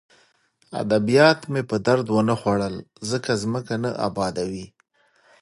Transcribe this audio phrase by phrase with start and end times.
[0.81, 2.75] ادبیات مې په درد ونه خوړل
[3.09, 4.65] ځکه ځمکه نه ابادوي